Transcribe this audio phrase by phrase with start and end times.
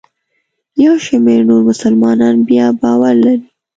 [0.83, 3.37] یو شمېر نور مسلمانان بیا باور لري.